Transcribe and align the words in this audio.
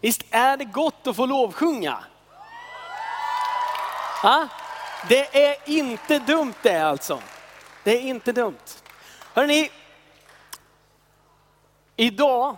Visst 0.00 0.24
är 0.30 0.56
det 0.56 0.64
gott 0.64 1.06
att 1.06 1.16
få 1.16 1.26
lovsjunga? 1.26 2.04
Ha? 4.22 4.48
Det 5.08 5.46
är 5.48 5.56
inte 5.64 6.18
dumt 6.18 6.54
det 6.62 6.78
alltså. 6.78 7.22
Det 7.84 7.96
är 7.96 8.00
inte 8.00 8.32
dumt. 8.32 8.58
Hörrni, 9.34 9.70
idag 11.96 12.56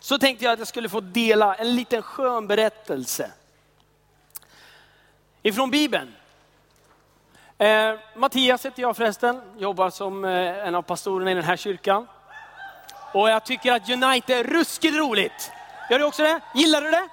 så 0.00 0.18
tänkte 0.18 0.44
jag 0.44 0.52
att 0.52 0.58
jag 0.58 0.68
skulle 0.68 0.88
få 0.88 1.00
dela 1.00 1.54
en 1.54 1.74
liten 1.74 2.02
skön 2.02 2.46
berättelse. 2.46 3.30
Ifrån 5.42 5.70
Bibeln. 5.70 6.14
Eh, 7.58 7.94
Mattias 8.16 8.66
heter 8.66 8.82
jag 8.82 8.96
förresten, 8.96 9.42
jobbar 9.58 9.90
som 9.90 10.24
eh, 10.24 10.66
en 10.66 10.74
av 10.74 10.82
pastorerna 10.82 11.30
i 11.30 11.34
den 11.34 11.44
här 11.44 11.56
kyrkan. 11.56 12.06
Och 13.12 13.30
jag 13.30 13.44
tycker 13.44 13.72
att 13.72 13.88
United 13.88 14.38
är 14.38 14.44
ruskigt 14.44 14.96
roligt. 14.96 15.52
Gör 15.90 15.98
du 15.98 16.04
också 16.04 16.22
det? 16.22 16.40
Gillar 16.54 16.82
du 16.82 16.90
det? 16.90 17.08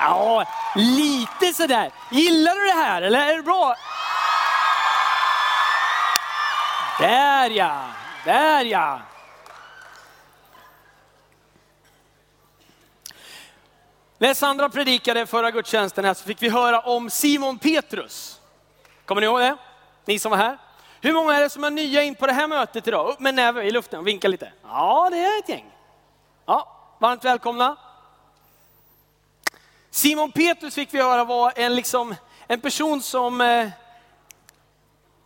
Ja, 0.00 0.44
lite 0.76 1.54
sådär. 1.54 1.90
Gillar 2.10 2.54
du 2.54 2.66
det 2.66 2.84
här 2.84 3.02
eller 3.02 3.18
är 3.18 3.36
det 3.36 3.42
bra? 3.42 3.76
Där 7.00 7.50
ja, 7.50 7.84
där 8.24 8.64
ja. 8.64 9.00
När 14.18 14.34
Sandra 14.34 14.68
predikade 14.68 15.26
förra 15.26 15.50
gudstjänsten 15.50 16.04
här 16.04 16.14
så 16.14 16.24
fick 16.24 16.42
vi 16.42 16.48
höra 16.48 16.80
om 16.80 17.10
Simon 17.10 17.58
Petrus. 17.58 18.40
Kommer 19.04 19.20
ni 19.20 19.24
ihåg 19.24 19.40
det? 19.40 19.56
Ni 20.04 20.18
som 20.18 20.30
var 20.30 20.38
här. 20.38 20.58
Hur 21.04 21.12
många 21.12 21.36
är 21.36 21.40
det 21.40 21.50
som 21.50 21.64
är 21.64 21.70
nya 21.70 22.02
in 22.02 22.14
på 22.14 22.26
det 22.26 22.32
här 22.32 22.48
mötet 22.48 22.86
idag? 22.86 23.08
Upp 23.08 23.20
med 23.20 23.34
näve 23.34 23.62
i 23.62 23.70
luften 23.70 24.00
och 24.00 24.06
vinka 24.06 24.28
lite. 24.28 24.52
Ja, 24.62 25.08
det 25.10 25.18
är 25.18 25.38
ett 25.38 25.48
gäng. 25.48 25.72
Ja, 26.46 26.76
varmt 26.98 27.24
välkomna. 27.24 27.76
Simon 29.90 30.32
Petrus 30.32 30.74
fick 30.74 30.94
vi 30.94 31.02
höra 31.02 31.24
var 31.24 31.52
en, 31.56 31.74
liksom, 31.74 32.14
en 32.46 32.60
person 32.60 33.02
som 33.02 33.40
eh, 33.40 33.68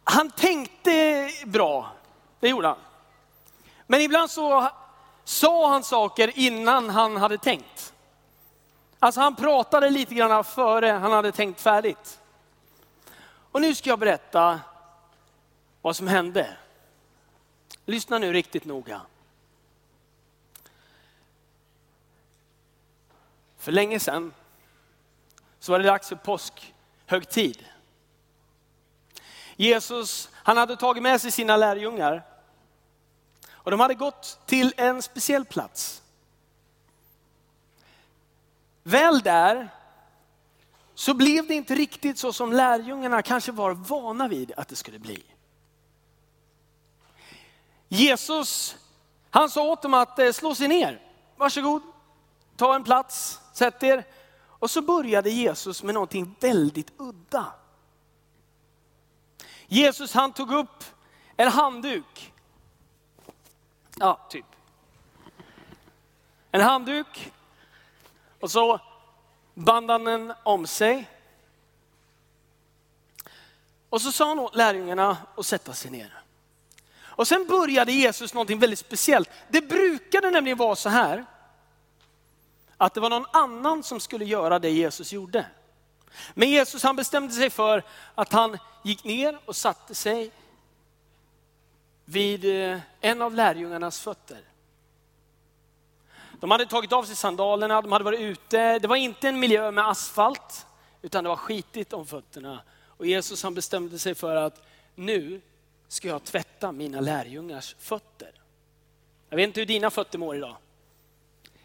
han 0.04 0.30
tänkte 0.30 1.28
bra. 1.46 1.90
Det 2.40 2.48
gjorde 2.48 2.68
han. 2.68 2.78
Men 3.86 4.00
ibland 4.00 4.30
så 4.30 4.70
sa 5.24 5.68
han 5.68 5.82
saker 5.82 6.32
innan 6.38 6.90
han 6.90 7.16
hade 7.16 7.38
tänkt. 7.38 7.92
Alltså 8.98 9.20
han 9.20 9.36
pratade 9.36 9.90
lite 9.90 10.14
grann 10.14 10.44
före 10.44 10.86
han 10.86 11.12
hade 11.12 11.32
tänkt 11.32 11.60
färdigt. 11.60 12.20
Och 13.52 13.60
nu 13.60 13.74
ska 13.74 13.90
jag 13.90 13.98
berätta 13.98 14.60
vad 15.86 15.96
som 15.96 16.06
hände. 16.08 16.56
Lyssna 17.84 18.18
nu 18.18 18.32
riktigt 18.32 18.64
noga. 18.64 19.00
För 23.58 23.72
länge 23.72 24.00
sedan 24.00 24.34
så 25.58 25.72
var 25.72 25.78
det 25.78 25.84
dags 25.84 26.08
för 26.08 26.16
påskhögtid. 26.16 27.64
Jesus, 29.56 30.30
han 30.32 30.56
hade 30.56 30.76
tagit 30.76 31.02
med 31.02 31.20
sig 31.20 31.30
sina 31.30 31.56
lärjungar 31.56 32.22
och 33.50 33.70
de 33.70 33.80
hade 33.80 33.94
gått 33.94 34.40
till 34.46 34.74
en 34.76 35.02
speciell 35.02 35.44
plats. 35.44 36.02
Väl 38.82 39.20
där 39.20 39.68
så 40.94 41.14
blev 41.14 41.46
det 41.46 41.54
inte 41.54 41.74
riktigt 41.74 42.18
så 42.18 42.32
som 42.32 42.52
lärjungarna 42.52 43.22
kanske 43.22 43.52
var 43.52 43.70
vana 43.70 44.28
vid 44.28 44.52
att 44.56 44.68
det 44.68 44.76
skulle 44.76 44.98
bli. 44.98 45.35
Jesus, 47.96 48.76
han 49.30 49.50
sa 49.50 49.62
åt 49.62 49.82
dem 49.82 49.94
att 49.94 50.18
eh, 50.18 50.32
slå 50.32 50.54
sig 50.54 50.68
ner. 50.68 51.00
Varsågod, 51.36 51.82
ta 52.56 52.74
en 52.74 52.84
plats, 52.84 53.40
sätt 53.52 53.82
er. 53.82 54.04
Och 54.58 54.70
så 54.70 54.82
började 54.82 55.30
Jesus 55.30 55.82
med 55.82 55.94
någonting 55.94 56.36
väldigt 56.40 56.92
udda. 56.96 57.52
Jesus 59.66 60.14
han 60.14 60.32
tog 60.32 60.52
upp 60.52 60.84
en 61.36 61.48
handduk. 61.48 62.32
Ja, 63.96 64.26
typ. 64.30 64.46
En 66.50 66.60
handduk. 66.60 67.32
Och 68.40 68.50
så 68.50 68.80
band 69.54 69.90
han 69.90 70.04
den 70.04 70.32
om 70.42 70.66
sig. 70.66 71.10
Och 73.88 74.02
så 74.02 74.12
sa 74.12 74.28
han 74.28 74.38
åt 74.38 74.54
lärjungarna 74.54 75.16
att 75.36 75.46
sätta 75.46 75.72
sig 75.72 75.90
ner. 75.90 76.25
Och 77.16 77.28
sen 77.28 77.46
började 77.46 77.92
Jesus 77.92 78.34
någonting 78.34 78.58
väldigt 78.58 78.78
speciellt. 78.78 79.30
Det 79.48 79.60
brukade 79.60 80.30
nämligen 80.30 80.58
vara 80.58 80.76
så 80.76 80.88
här, 80.88 81.24
att 82.76 82.94
det 82.94 83.00
var 83.00 83.10
någon 83.10 83.26
annan 83.32 83.82
som 83.82 84.00
skulle 84.00 84.24
göra 84.24 84.58
det 84.58 84.70
Jesus 84.70 85.12
gjorde. 85.12 85.46
Men 86.34 86.50
Jesus 86.50 86.82
han 86.82 86.96
bestämde 86.96 87.32
sig 87.32 87.50
för 87.50 87.82
att 88.14 88.32
han 88.32 88.58
gick 88.84 89.04
ner 89.04 89.38
och 89.44 89.56
satte 89.56 89.94
sig 89.94 90.30
vid 92.04 92.44
eh, 92.44 92.78
en 93.00 93.22
av 93.22 93.34
lärjungarnas 93.34 94.00
fötter. 94.00 94.40
De 96.40 96.50
hade 96.50 96.66
tagit 96.66 96.92
av 96.92 97.04
sig 97.04 97.16
sandalerna, 97.16 97.82
de 97.82 97.92
hade 97.92 98.04
varit 98.04 98.20
ute. 98.20 98.78
Det 98.78 98.88
var 98.88 98.96
inte 98.96 99.28
en 99.28 99.40
miljö 99.40 99.70
med 99.70 99.88
asfalt, 99.88 100.66
utan 101.02 101.24
det 101.24 101.28
var 101.28 101.36
skitigt 101.36 101.92
om 101.92 102.06
fötterna. 102.06 102.60
Och 102.86 103.06
Jesus 103.06 103.42
han 103.42 103.54
bestämde 103.54 103.98
sig 103.98 104.14
för 104.14 104.36
att 104.36 104.62
nu 104.94 105.40
ska 105.88 106.08
jag 106.08 106.24
tvätta 106.24 106.72
mina 106.72 107.00
lärjungars 107.00 107.76
fötter. 107.78 108.32
Jag 109.28 109.36
vet 109.36 109.46
inte 109.46 109.60
hur 109.60 109.66
dina 109.66 109.90
fötter 109.90 110.18
mår 110.18 110.36
idag. 110.36 110.56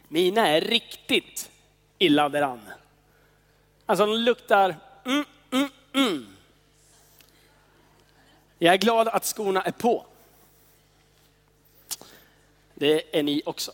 Mina 0.08 0.48
är 0.48 0.62
riktigt 0.62 1.52
illa 1.98 2.30
däran. 2.30 2.62
Alltså 3.86 4.06
de 4.06 4.16
luktar 4.16 4.76
mm, 5.06 5.26
mm, 5.52 5.70
mm. 5.94 6.28
Jag 8.58 8.74
är 8.74 8.78
glad 8.78 9.08
att 9.08 9.26
skorna 9.26 9.62
är 9.62 9.72
på. 9.72 10.06
Det 12.74 13.20
är 13.20 13.24
ni 13.24 13.42
också. 13.46 13.72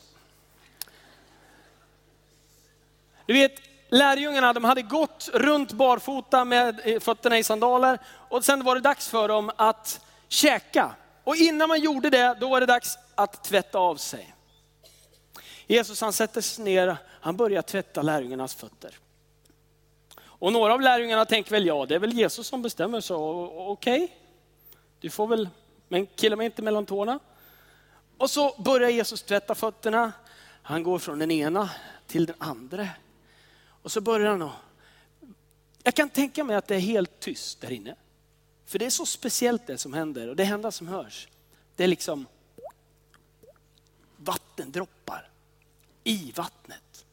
Du 3.25 3.33
vet, 3.33 3.61
lärjungarna 3.89 4.53
de 4.53 4.63
hade 4.63 4.81
gått 4.81 5.29
runt 5.33 5.71
barfota 5.71 6.45
med 6.45 6.81
eh, 6.83 6.99
fötterna 6.99 7.37
i 7.37 7.43
sandaler 7.43 7.99
och 8.05 8.45
sen 8.45 8.63
var 8.63 8.75
det 8.75 8.81
dags 8.81 9.07
för 9.07 9.27
dem 9.27 9.51
att 9.55 10.06
käka. 10.27 10.95
Och 11.23 11.35
innan 11.35 11.69
man 11.69 11.81
gjorde 11.81 12.09
det, 12.09 12.37
då 12.39 12.49
var 12.49 12.59
det 12.59 12.65
dags 12.65 12.97
att 13.15 13.43
tvätta 13.43 13.79
av 13.79 13.95
sig. 13.95 14.33
Jesus 15.67 16.01
han 16.01 16.13
sätter 16.13 16.41
sig 16.41 16.65
ner, 16.65 16.97
han 17.07 17.37
börjar 17.37 17.61
tvätta 17.61 18.01
lärjungarnas 18.01 18.55
fötter. 18.55 18.95
Och 20.19 20.53
några 20.53 20.73
av 20.73 20.81
lärjungarna 20.81 21.25
tänker 21.25 21.51
väl, 21.51 21.65
ja 21.65 21.85
det 21.85 21.95
är 21.95 21.99
väl 21.99 22.13
Jesus 22.13 22.47
som 22.47 22.61
bestämmer 22.61 23.01
så 23.01 23.45
okej, 23.57 24.03
okay. 24.03 24.15
du 24.99 25.09
får 25.09 25.27
väl, 25.27 25.49
men 25.87 26.05
killa 26.05 26.35
mig 26.35 26.45
inte 26.45 26.61
mellan 26.61 26.85
tårna. 26.85 27.19
Och 28.17 28.29
så 28.29 28.61
börjar 28.61 28.89
Jesus 28.89 29.23
tvätta 29.23 29.55
fötterna. 29.55 30.11
Han 30.61 30.83
går 30.83 30.99
från 30.99 31.19
den 31.19 31.31
ena 31.31 31.69
till 32.07 32.25
den 32.25 32.35
andra. 32.39 32.87
Och 33.81 33.91
så 33.91 34.01
börjar 34.01 34.31
han 34.31 34.41
att, 34.41 34.51
jag 35.83 35.95
kan 35.95 36.09
tänka 36.09 36.43
mig 36.43 36.55
att 36.55 36.67
det 36.67 36.75
är 36.75 36.79
helt 36.79 37.19
tyst 37.19 37.61
där 37.61 37.71
inne. 37.71 37.95
För 38.67 38.79
det 38.79 38.85
är 38.85 38.89
så 38.89 39.05
speciellt 39.05 39.67
det 39.67 39.77
som 39.77 39.93
händer 39.93 40.29
och 40.29 40.35
det 40.35 40.43
enda 40.43 40.71
som 40.71 40.87
hörs, 40.87 41.27
det 41.75 41.83
är 41.83 41.87
liksom 41.87 42.27
vattendroppar 44.17 45.29
i 46.03 46.31
vattnet. 46.35 47.05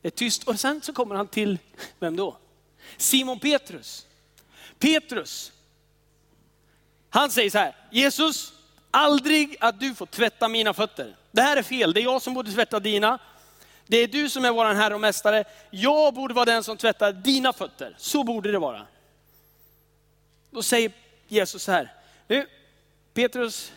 Det 0.00 0.08
är 0.08 0.10
tyst 0.10 0.42
och 0.42 0.60
sen 0.60 0.82
så 0.82 0.92
kommer 0.92 1.14
han 1.14 1.28
till, 1.28 1.58
vem 1.98 2.16
då? 2.16 2.36
Simon 2.96 3.38
Petrus. 3.38 4.06
Petrus, 4.78 5.52
han 7.10 7.30
säger 7.30 7.50
så 7.50 7.58
här, 7.58 7.76
Jesus, 7.90 8.52
aldrig 8.90 9.56
att 9.60 9.80
du 9.80 9.94
får 9.94 10.06
tvätta 10.06 10.48
mina 10.48 10.74
fötter. 10.74 11.16
Det 11.30 11.42
här 11.42 11.56
är 11.56 11.62
fel, 11.62 11.92
det 11.92 12.00
är 12.00 12.04
jag 12.04 12.22
som 12.22 12.34
borde 12.34 12.52
tvätta 12.52 12.80
dina. 12.80 13.18
Det 13.90 13.96
är 13.96 14.08
du 14.08 14.28
som 14.28 14.44
är 14.44 14.50
vår 14.52 14.64
Herre 14.64 14.94
och 14.94 15.00
Mästare. 15.00 15.44
Jag 15.70 16.14
borde 16.14 16.34
vara 16.34 16.44
den 16.44 16.64
som 16.64 16.76
tvättar 16.76 17.12
dina 17.12 17.52
fötter. 17.52 17.94
Så 17.98 18.24
borde 18.24 18.52
det 18.52 18.58
vara. 18.58 18.86
Då 20.50 20.62
säger 20.62 20.92
Jesus 21.28 21.62
så 21.62 21.72
här, 21.72 21.92
nu 22.28 22.46
Petrus, 23.14 23.72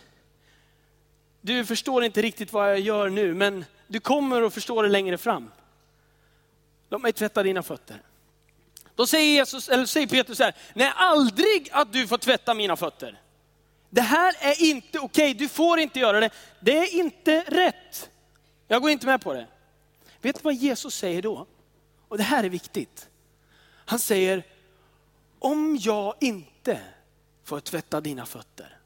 du 1.41 1.65
förstår 1.65 2.03
inte 2.03 2.21
riktigt 2.21 2.53
vad 2.53 2.69
jag 2.69 2.79
gör 2.79 3.09
nu, 3.09 3.33
men 3.33 3.65
du 3.87 3.99
kommer 3.99 4.41
att 4.41 4.53
förstå 4.53 4.81
det 4.81 4.89
längre 4.89 5.17
fram. 5.17 5.51
Låt 6.89 7.01
mig 7.01 7.13
tvätta 7.13 7.43
dina 7.43 7.63
fötter. 7.63 8.01
Då 8.95 9.07
säger, 9.07 9.33
Jesus, 9.33 9.69
eller 9.69 9.85
säger 9.85 10.07
Petrus 10.07 10.37
så 10.37 10.43
här, 10.43 10.55
nej 10.73 10.91
aldrig 10.95 11.69
att 11.71 11.93
du 11.93 12.07
får 12.07 12.17
tvätta 12.17 12.53
mina 12.53 12.75
fötter. 12.75 13.21
Det 13.89 14.01
här 14.01 14.35
är 14.39 14.61
inte 14.61 14.99
okej, 14.99 15.31
okay. 15.31 15.33
du 15.33 15.49
får 15.49 15.79
inte 15.79 15.99
göra 15.99 16.19
det. 16.19 16.29
Det 16.59 16.77
är 16.77 16.95
inte 16.95 17.43
rätt. 17.47 18.09
Jag 18.67 18.81
går 18.81 18.91
inte 18.91 19.05
med 19.05 19.21
på 19.21 19.33
det. 19.33 19.47
Vet 20.23 20.35
du 20.35 20.41
vad 20.43 20.53
Jesus 20.53 20.95
säger 20.95 21.21
då? 21.21 21.45
Och 22.07 22.17
det 22.17 22.23
här 22.23 22.43
är 22.43 22.49
viktigt. 22.49 23.09
Han 23.85 23.99
säger, 23.99 24.43
om 25.39 25.77
jag 25.81 26.15
inte 26.19 26.81
får 27.43 27.59
tvätta 27.59 28.01
dina 28.01 28.25
fötter 28.25 28.77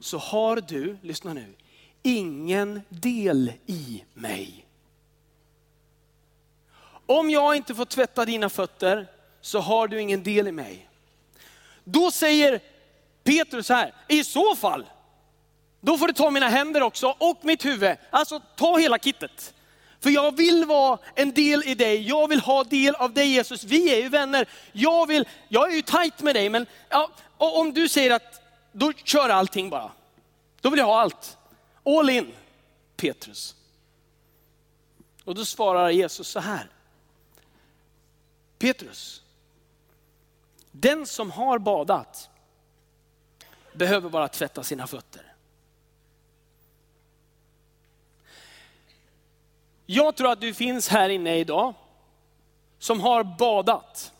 så 0.00 0.18
har 0.18 0.56
du, 0.56 0.98
lyssna 1.02 1.32
nu, 1.32 1.54
ingen 2.02 2.80
del 2.88 3.52
i 3.66 4.04
mig. 4.14 4.66
Om 7.06 7.30
jag 7.30 7.56
inte 7.56 7.74
får 7.74 7.84
tvätta 7.84 8.24
dina 8.24 8.48
fötter 8.48 9.06
så 9.40 9.58
har 9.58 9.88
du 9.88 10.00
ingen 10.00 10.22
del 10.22 10.48
i 10.48 10.52
mig. 10.52 10.88
Då 11.84 12.10
säger 12.10 12.60
Petrus 13.22 13.66
så 13.66 13.74
här, 13.74 13.94
i 14.08 14.24
så 14.24 14.56
fall, 14.56 14.86
då 15.80 15.98
får 15.98 16.06
du 16.06 16.12
ta 16.12 16.30
mina 16.30 16.48
händer 16.48 16.82
också 16.82 17.16
och 17.18 17.44
mitt 17.44 17.64
huvud. 17.64 17.96
Alltså 18.10 18.40
ta 18.56 18.78
hela 18.78 18.98
kittet. 18.98 19.54
För 20.00 20.10
jag 20.10 20.36
vill 20.36 20.64
vara 20.64 20.98
en 21.14 21.32
del 21.32 21.62
i 21.66 21.74
dig, 21.74 22.08
jag 22.08 22.28
vill 22.28 22.40
ha 22.40 22.64
del 22.64 22.94
av 22.94 23.12
dig 23.12 23.26
Jesus. 23.26 23.64
Vi 23.64 23.94
är 23.94 24.02
ju 24.02 24.08
vänner. 24.08 24.48
Jag, 24.72 25.06
vill, 25.06 25.28
jag 25.48 25.72
är 25.72 25.76
ju 25.76 25.82
tajt 25.82 26.22
med 26.22 26.34
dig, 26.34 26.48
men 26.48 26.66
ja, 26.88 27.10
om 27.36 27.72
du 27.72 27.88
säger 27.88 28.10
att 28.10 28.42
då 28.72 28.92
kör 28.92 29.28
allting 29.28 29.70
bara. 29.70 29.92
Då 30.60 30.70
vill 30.70 30.78
jag 30.78 30.86
ha 30.86 31.00
allt. 31.00 31.36
All 31.84 32.10
in, 32.10 32.32
Petrus. 32.96 33.54
Och 35.24 35.34
då 35.34 35.44
svarar 35.44 35.90
Jesus 35.90 36.28
så 36.28 36.40
här. 36.40 36.70
Petrus, 38.58 39.22
den 40.70 41.06
som 41.06 41.30
har 41.30 41.58
badat 41.58 42.30
behöver 43.72 44.08
bara 44.10 44.28
tvätta 44.28 44.62
sina 44.62 44.86
fötter. 44.86 45.27
Jag 49.90 50.16
tror 50.16 50.32
att 50.32 50.40
du 50.40 50.54
finns 50.54 50.88
här 50.88 51.08
inne 51.08 51.36
idag 51.36 51.74
som 52.78 53.00
har 53.00 53.24
badat. 53.24 54.12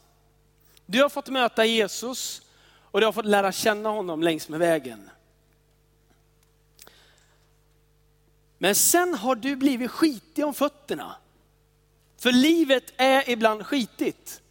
Du 0.86 1.02
har 1.02 1.08
fått 1.08 1.28
möta 1.28 1.64
Jesus 1.64 2.42
och 2.90 3.00
du 3.00 3.06
har 3.06 3.12
fått 3.12 3.24
lära 3.24 3.52
känna 3.52 3.88
honom 3.88 4.22
längs 4.22 4.48
med 4.48 4.60
vägen. 4.60 5.10
Men 8.58 8.74
sen 8.74 9.14
har 9.14 9.34
du 9.34 9.56
blivit 9.56 9.90
skitig 9.90 10.46
om 10.46 10.54
fötterna. 10.54 11.16
För 12.18 12.32
livet 12.32 12.92
är 12.96 13.30
ibland 13.30 13.66
skitigt. 13.66 14.42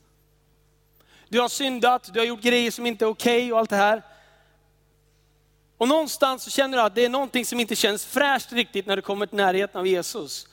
Du 1.29 1.39
har 1.39 1.49
syndat, 1.49 2.13
du 2.13 2.19
har 2.19 2.25
gjort 2.25 2.41
grejer 2.41 2.71
som 2.71 2.85
inte 2.85 3.05
är 3.05 3.09
okej 3.09 3.37
okay 3.37 3.51
och 3.51 3.59
allt 3.59 3.69
det 3.69 3.75
här. 3.75 4.03
Och 5.77 5.87
någonstans 5.87 6.43
så 6.43 6.49
känner 6.49 6.77
du 6.77 6.83
att 6.83 6.95
det 6.95 7.05
är 7.05 7.09
någonting 7.09 7.45
som 7.45 7.59
inte 7.59 7.75
känns 7.75 8.05
fräscht 8.05 8.51
riktigt 8.51 8.85
när 8.85 8.95
du 8.95 9.01
kommer 9.01 9.25
till 9.25 9.37
närheten 9.37 9.79
av 9.79 9.87
Jesus. 9.87 10.47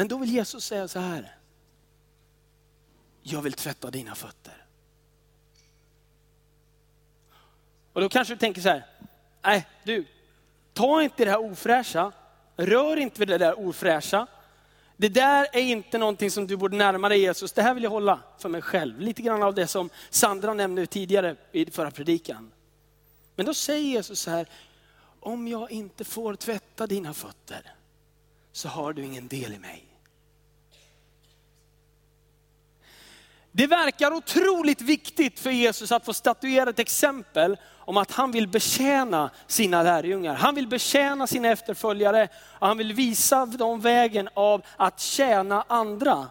Men 0.00 0.08
då 0.08 0.18
vill 0.18 0.30
Jesus 0.30 0.64
säga 0.64 0.88
så 0.88 0.98
här. 0.98 1.36
Jag 3.22 3.42
vill 3.42 3.52
tvätta 3.52 3.90
dina 3.90 4.14
fötter. 4.14 4.64
Och 7.92 8.00
då 8.00 8.08
kanske 8.08 8.34
du 8.34 8.38
tänker 8.38 8.60
så 8.60 8.68
här, 8.68 8.86
nej 9.42 9.66
du, 9.84 10.06
ta 10.72 11.02
inte 11.02 11.24
det 11.24 11.30
här 11.30 11.40
ofräscha, 11.40 12.12
rör 12.56 12.96
inte 12.96 13.18
vid 13.18 13.28
det 13.28 13.38
där 13.38 13.58
ofräscha. 13.58 14.26
Det 14.96 15.08
där 15.08 15.46
är 15.52 15.62
inte 15.62 15.98
någonting 15.98 16.30
som 16.30 16.46
du 16.46 16.56
borde 16.56 16.76
närma 16.76 17.08
dig 17.08 17.20
Jesus, 17.20 17.52
det 17.52 17.62
här 17.62 17.74
vill 17.74 17.84
jag 17.84 17.90
hålla 17.90 18.20
för 18.38 18.48
mig 18.48 18.62
själv. 18.62 19.00
Lite 19.00 19.22
grann 19.22 19.42
av 19.42 19.54
det 19.54 19.66
som 19.66 19.90
Sandra 20.10 20.54
nämnde 20.54 20.86
tidigare 20.86 21.36
i 21.52 21.70
förra 21.70 21.90
predikan. 21.90 22.52
Men 23.36 23.46
då 23.46 23.54
säger 23.54 23.88
Jesus 23.88 24.20
så 24.20 24.30
här, 24.30 24.48
om 25.20 25.48
jag 25.48 25.70
inte 25.70 26.04
får 26.04 26.34
tvätta 26.34 26.86
dina 26.86 27.14
fötter 27.14 27.74
så 28.52 28.68
har 28.68 28.92
du 28.92 29.04
ingen 29.04 29.28
del 29.28 29.52
i 29.52 29.58
mig. 29.58 29.89
Det 33.52 33.66
verkar 33.66 34.12
otroligt 34.12 34.80
viktigt 34.80 35.40
för 35.40 35.50
Jesus 35.50 35.92
att 35.92 36.04
få 36.04 36.12
statuera 36.12 36.70
ett 36.70 36.78
exempel 36.78 37.56
om 37.78 37.96
att 37.96 38.10
han 38.10 38.32
vill 38.32 38.48
betjäna 38.48 39.30
sina 39.46 39.82
lärjungar. 39.82 40.34
Han 40.34 40.54
vill 40.54 40.68
betjäna 40.68 41.26
sina 41.26 41.48
efterföljare 41.48 42.28
och 42.58 42.66
han 42.66 42.78
vill 42.78 42.92
visa 42.92 43.46
dem 43.46 43.80
vägen 43.80 44.28
av 44.34 44.62
att 44.76 45.00
tjäna 45.00 45.64
andra. 45.68 46.28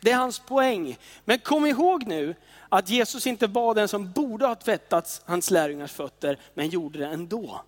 Det 0.00 0.10
är 0.10 0.16
hans 0.16 0.38
poäng. 0.38 0.98
Men 1.24 1.38
kom 1.38 1.66
ihåg 1.66 2.06
nu 2.06 2.34
att 2.68 2.88
Jesus 2.88 3.26
inte 3.26 3.46
var 3.46 3.74
den 3.74 3.88
som 3.88 4.12
borde 4.12 4.46
ha 4.46 4.54
tvättat 4.54 5.22
hans 5.26 5.50
lärjungars 5.50 5.92
fötter, 5.92 6.38
men 6.54 6.68
gjorde 6.68 6.98
det 6.98 7.06
ändå. 7.06 7.60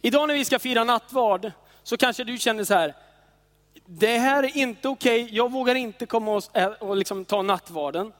Idag 0.00 0.28
när 0.28 0.34
vi 0.34 0.44
ska 0.44 0.58
fira 0.58 0.84
nattvard 0.84 1.52
så 1.82 1.96
kanske 1.96 2.24
du 2.24 2.38
känner 2.38 2.64
så 2.64 2.74
här, 2.74 2.94
det 3.86 4.18
här 4.18 4.42
är 4.42 4.56
inte 4.56 4.88
okej, 4.88 5.24
okay. 5.24 5.36
jag 5.36 5.52
vågar 5.52 5.74
inte 5.74 6.06
komma 6.06 6.34
och, 6.34 6.56
eh, 6.56 6.72
och 6.72 6.96
liksom 6.96 7.24
ta 7.24 7.42
nattvarden. 7.42 8.12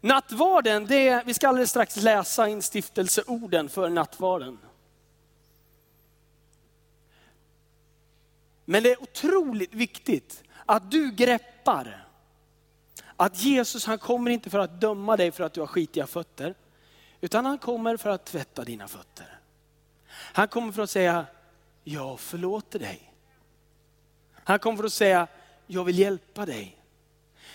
Nattvarden, 0.00 0.86
det 0.86 1.08
är, 1.08 1.24
vi 1.24 1.34
ska 1.34 1.48
alldeles 1.48 1.70
strax 1.70 1.96
läsa 1.96 2.48
instiftelseorden 2.48 3.68
för 3.68 3.88
nattvarden. 3.88 4.58
Men 8.64 8.82
det 8.82 8.92
är 8.92 9.02
otroligt 9.02 9.74
viktigt 9.74 10.42
att 10.66 10.90
du 10.90 11.10
greppar 11.10 12.06
att 13.16 13.42
Jesus 13.42 13.86
han 13.86 13.98
kommer 13.98 14.30
inte 14.30 14.50
för 14.50 14.58
att 14.58 14.80
döma 14.80 15.16
dig 15.16 15.32
för 15.32 15.44
att 15.44 15.52
du 15.52 15.60
har 15.60 15.66
skitiga 15.66 16.06
fötter. 16.06 16.54
Utan 17.20 17.46
han 17.46 17.58
kommer 17.58 17.96
för 17.96 18.10
att 18.10 18.24
tvätta 18.24 18.64
dina 18.64 18.88
fötter. 18.88 19.38
Han 20.08 20.48
kommer 20.48 20.72
för 20.72 20.82
att 20.82 20.90
säga, 20.90 21.26
jag 21.84 22.20
förlåter 22.20 22.78
dig. 22.78 23.05
Han 24.46 24.58
kommer 24.58 24.76
för 24.76 24.84
att 24.84 24.92
säga, 24.92 25.26
jag 25.66 25.84
vill 25.84 25.98
hjälpa 25.98 26.46
dig. 26.46 26.76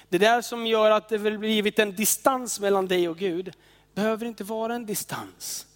Det 0.10 0.18
där 0.18 0.42
som 0.42 0.68
gör 0.68 0.92
att 0.92 1.10
det 1.10 1.18
väl 1.18 1.38
blivit 1.38 1.80
en 1.80 1.96
distans 1.96 2.60
mellan 2.60 2.88
dig 2.88 3.10
och 3.10 3.18
Gud, 3.18 3.54
behöver 3.94 4.26
inte 4.26 4.44
vara 4.44 4.76
en 4.76 4.86
distans. 4.86 5.68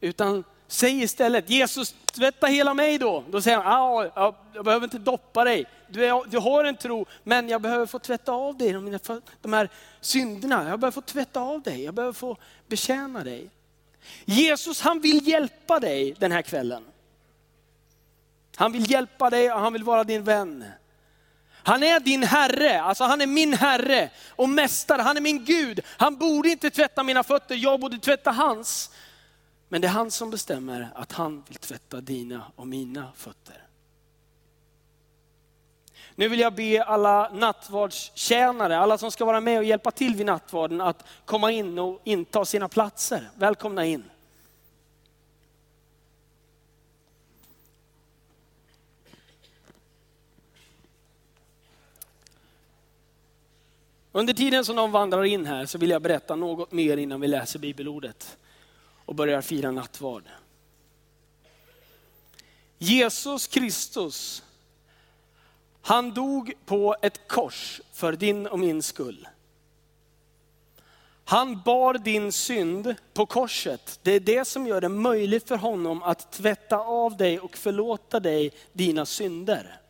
Utan 0.00 0.44
säg 0.66 1.02
istället, 1.02 1.50
Jesus 1.50 1.94
tvätta 2.12 2.46
hela 2.46 2.74
mig 2.74 2.98
då. 2.98 3.24
Då 3.30 3.42
säger 3.42 3.58
han, 3.58 4.10
jag 4.54 4.64
behöver 4.64 4.84
inte 4.84 4.98
doppa 4.98 5.44
dig. 5.44 5.64
Du, 5.88 6.04
är, 6.04 6.30
du 6.30 6.38
har 6.38 6.64
en 6.64 6.76
tro, 6.76 7.06
men 7.22 7.48
jag 7.48 7.62
behöver 7.62 7.86
få 7.86 7.98
tvätta 7.98 8.32
av 8.32 8.56
dig 8.56 8.72
de, 8.72 8.98
de 9.40 9.52
här 9.52 9.68
synderna. 10.00 10.68
Jag 10.68 10.80
behöver 10.80 10.94
få 10.94 11.00
tvätta 11.00 11.40
av 11.40 11.62
dig, 11.62 11.84
jag 11.84 11.94
behöver 11.94 12.12
få 12.12 12.36
betjäna 12.68 13.24
dig. 13.24 13.50
Jesus 14.24 14.80
han 14.80 15.00
vill 15.00 15.28
hjälpa 15.28 15.80
dig 15.80 16.14
den 16.18 16.32
här 16.32 16.42
kvällen. 16.42 16.84
Han 18.56 18.72
vill 18.72 18.90
hjälpa 18.90 19.30
dig 19.30 19.52
och 19.52 19.60
han 19.60 19.72
vill 19.72 19.84
vara 19.84 20.04
din 20.04 20.24
vän. 20.24 20.64
Han 21.64 21.82
är 21.82 22.00
din 22.00 22.22
Herre, 22.22 22.82
alltså 22.82 23.04
han 23.04 23.20
är 23.20 23.26
min 23.26 23.54
Herre 23.54 24.10
och 24.28 24.48
Mästare, 24.48 25.02
han 25.02 25.16
är 25.16 25.20
min 25.20 25.44
Gud. 25.44 25.80
Han 25.86 26.16
borde 26.16 26.48
inte 26.48 26.70
tvätta 26.70 27.02
mina 27.02 27.22
fötter, 27.22 27.54
jag 27.54 27.80
borde 27.80 27.98
tvätta 27.98 28.30
hans. 28.30 28.90
Men 29.68 29.80
det 29.80 29.86
är 29.86 29.92
han 29.92 30.10
som 30.10 30.30
bestämmer 30.30 30.88
att 30.94 31.12
han 31.12 31.44
vill 31.48 31.56
tvätta 31.56 32.00
dina 32.00 32.42
och 32.56 32.66
mina 32.66 33.12
fötter. 33.16 33.62
Nu 36.14 36.28
vill 36.28 36.40
jag 36.40 36.54
be 36.54 36.84
alla 36.84 37.30
nattvardstjänare, 37.32 38.78
alla 38.78 38.98
som 38.98 39.10
ska 39.10 39.24
vara 39.24 39.40
med 39.40 39.58
och 39.58 39.64
hjälpa 39.64 39.90
till 39.90 40.14
vid 40.14 40.26
nattvarden 40.26 40.80
att 40.80 41.04
komma 41.24 41.52
in 41.52 41.78
och 41.78 42.00
inta 42.04 42.44
sina 42.44 42.68
platser. 42.68 43.30
Välkomna 43.34 43.84
in. 43.84 44.11
Under 54.12 54.34
tiden 54.34 54.64
som 54.64 54.76
de 54.76 54.92
vandrar 54.92 55.24
in 55.24 55.46
här 55.46 55.66
så 55.66 55.78
vill 55.78 55.90
jag 55.90 56.02
berätta 56.02 56.36
något 56.36 56.72
mer 56.72 56.96
innan 56.96 57.20
vi 57.20 57.28
läser 57.28 57.58
bibelordet 57.58 58.38
och 59.04 59.14
börjar 59.14 59.40
fira 59.40 59.70
nattvard. 59.70 60.24
Jesus 62.78 63.46
Kristus, 63.46 64.42
han 65.82 66.14
dog 66.14 66.52
på 66.64 66.96
ett 67.02 67.28
kors 67.28 67.80
för 67.92 68.12
din 68.12 68.46
och 68.46 68.58
min 68.58 68.82
skull. 68.82 69.28
Han 71.24 71.62
bar 71.64 71.94
din 71.94 72.32
synd 72.32 72.94
på 73.12 73.26
korset. 73.26 74.00
Det 74.02 74.12
är 74.12 74.20
det 74.20 74.44
som 74.44 74.66
gör 74.66 74.80
det 74.80 74.88
möjligt 74.88 75.48
för 75.48 75.56
honom 75.56 76.02
att 76.02 76.32
tvätta 76.32 76.78
av 76.78 77.16
dig 77.16 77.40
och 77.40 77.56
förlåta 77.56 78.20
dig 78.20 78.52
dina 78.72 79.06
synder. 79.06 79.81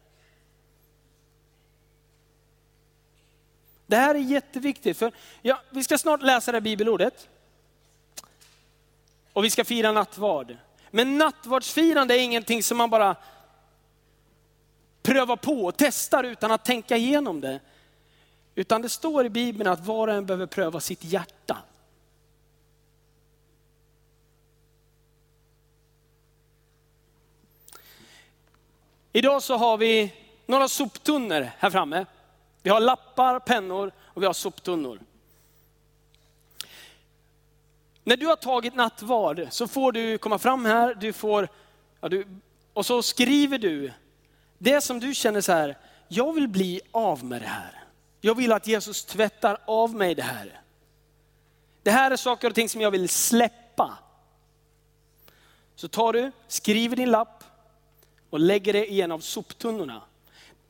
Det 3.93 3.97
här 3.97 4.15
är 4.15 4.19
jätteviktigt, 4.19 4.99
för 4.99 5.13
ja, 5.43 5.61
vi 5.71 5.85
ska 5.85 5.99
snart 5.99 6.23
läsa 6.23 6.53
det 6.53 6.57
här 6.57 6.61
bibelordet. 6.61 7.29
Och 9.33 9.45
vi 9.45 9.51
ska 9.51 9.65
fira 9.65 9.93
nattvard. 9.93 10.57
Men 10.91 11.19
nattvardsfirande 11.19 12.15
är 12.15 12.19
ingenting 12.19 12.63
som 12.63 12.79
man 12.79 12.91
bara 12.91 13.17
prövar 15.03 15.37
på 15.37 15.65
och 15.65 15.77
testar 15.77 16.25
utan 16.25 16.51
att 16.51 16.65
tänka 16.65 16.97
igenom 16.97 17.41
det. 17.41 17.61
Utan 18.55 18.83
det 18.83 18.89
står 18.89 19.27
i 19.27 19.31
Bibeln 19.31 19.71
att 19.71 19.87
var 19.87 20.09
och 20.09 20.15
en 20.15 20.27
behöver 20.27 20.47
pröva 20.47 20.81
sitt 20.81 21.05
hjärta. 21.05 21.59
Idag 29.13 29.43
så 29.43 29.57
har 29.57 29.77
vi 29.77 30.15
några 30.47 30.69
soptunnor 30.69 31.51
här 31.59 31.71
framme. 31.71 32.07
Vi 32.63 32.71
har 32.71 32.81
lappar, 32.81 33.39
pennor 33.39 33.93
och 33.99 34.23
vi 34.23 34.27
har 34.27 34.33
soptunnor. 34.33 35.01
När 38.05 38.17
du 38.17 38.27
har 38.27 38.37
tagit 38.37 38.75
nattvard 38.75 39.47
så 39.51 39.69
får 39.69 39.93
du 39.93 40.19
komma 40.19 40.39
fram 40.39 40.65
här, 40.65 40.95
du 40.95 41.13
får, 41.13 41.49
ja, 42.01 42.09
du, 42.09 42.27
och 42.73 42.87
så 42.87 43.03
skriver 43.03 43.59
du 43.59 43.93
det 44.59 44.81
som 44.81 45.01
du 45.01 45.15
känner 45.15 45.41
så 45.41 45.53
här, 45.53 45.79
jag 46.09 46.33
vill 46.33 46.49
bli 46.49 46.81
av 46.91 47.25
med 47.25 47.43
det 47.43 47.49
här. 47.49 47.85
Jag 48.21 48.35
vill 48.35 48.53
att 48.53 48.67
Jesus 48.67 49.05
tvättar 49.05 49.59
av 49.65 49.95
mig 49.95 50.15
det 50.15 50.23
här. 50.23 50.61
Det 51.83 51.91
här 51.91 52.11
är 52.11 52.17
saker 52.17 52.49
och 52.49 52.55
ting 52.55 52.69
som 52.69 52.81
jag 52.81 52.91
vill 52.91 53.09
släppa. 53.09 53.99
Så 55.75 55.89
tar 55.89 56.13
du, 56.13 56.33
skriver 56.49 56.97
din 56.97 57.11
lapp 57.11 57.45
och 58.31 58.41
lägger 58.41 58.73
det 58.73 58.87
i 58.87 59.01
en 59.01 59.13
av 59.13 59.21
soptunnorna. 59.21 60.03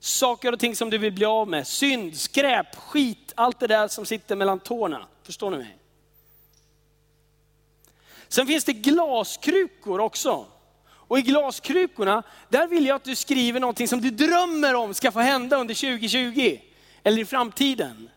Saker 0.05 0.53
och 0.53 0.59
ting 0.59 0.77
som 0.77 0.91
du 0.91 0.99
vill 0.99 1.13
bli 1.13 1.25
av 1.25 1.49
med, 1.49 1.67
synd, 1.67 2.17
skräp, 2.17 2.77
skit, 2.77 3.33
allt 3.35 3.61
det 3.61 3.67
där 3.67 3.89
som 3.89 4.07
sitter 4.07 4.37
mellan 4.37 4.61
tårna. 4.61 5.07
Förstår 5.23 5.51
ni 5.51 5.57
mig? 5.57 5.77
Sen 8.29 8.47
finns 8.47 8.65
det 8.65 8.73
glaskrukor 8.73 10.01
också. 10.01 10.47
Och 10.91 11.19
i 11.19 11.23
glaskrukorna, 11.23 12.23
där 12.49 12.67
vill 12.67 12.87
jag 12.87 12.97
att 12.97 13.05
du 13.05 13.17
skriver 13.17 13.61
någonting 13.61 13.89
som 13.89 14.01
du 14.01 14.11
drömmer 14.11 14.75
om 14.75 14.95
ska 14.95 15.13
få 15.13 15.21
hända 15.21 15.57
under 15.57 15.75
2020. 15.75 16.61
Eller 17.03 17.23
i 17.23 17.25
framtiden. 17.25 18.11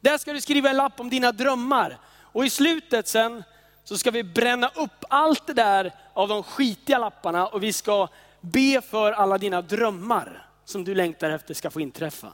Där 0.00 0.18
ska 0.18 0.32
du 0.32 0.40
skriva 0.40 0.70
en 0.70 0.76
lapp 0.76 1.00
om 1.00 1.10
dina 1.10 1.32
drömmar. 1.32 1.98
Och 2.20 2.46
i 2.46 2.50
slutet 2.50 3.08
sen 3.08 3.44
så 3.84 3.98
ska 3.98 4.10
vi 4.10 4.24
bränna 4.24 4.68
upp 4.74 5.04
allt 5.08 5.46
det 5.46 5.54
där 5.54 5.92
av 6.12 6.28
de 6.28 6.42
skitiga 6.42 6.98
lapparna 6.98 7.46
och 7.46 7.62
vi 7.62 7.72
ska 7.72 8.08
be 8.40 8.80
för 8.90 9.12
alla 9.12 9.38
dina 9.38 9.62
drömmar 9.62 10.48
som 10.64 10.84
du 10.84 10.94
längtar 10.94 11.30
efter 11.30 11.54
ska 11.54 11.70
få 11.70 11.80
inträffa. 11.80 12.32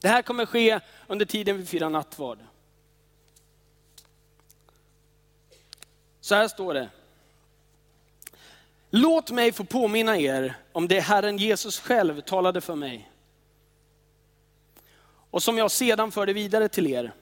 Det 0.00 0.08
här 0.08 0.22
kommer 0.22 0.46
ske 0.46 0.80
under 1.06 1.24
tiden 1.26 1.56
vi 1.56 1.66
firar 1.66 1.90
nattvard. 1.90 2.38
Så 6.20 6.34
här 6.34 6.48
står 6.48 6.74
det. 6.74 6.88
Låt 8.90 9.30
mig 9.30 9.52
få 9.52 9.64
påminna 9.64 10.18
er 10.18 10.54
om 10.72 10.88
det 10.88 11.00
Herren 11.00 11.38
Jesus 11.38 11.80
själv 11.80 12.20
talade 12.20 12.60
för 12.60 12.74
mig. 12.74 13.10
Och 15.30 15.42
som 15.42 15.58
jag 15.58 15.70
sedan 15.70 16.12
förde 16.12 16.32
vidare 16.32 16.68
till 16.68 16.86
er. 16.86 17.12